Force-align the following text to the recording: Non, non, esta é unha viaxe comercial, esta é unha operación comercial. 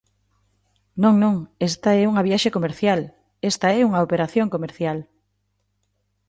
Non, 1.03 1.13
non, 1.23 1.35
esta 1.69 1.89
é 2.01 2.03
unha 2.11 2.25
viaxe 2.27 2.53
comercial, 2.57 3.01
esta 3.51 3.67
é 3.77 3.79
unha 3.89 4.03
operación 4.07 4.47
comercial. 4.55 4.97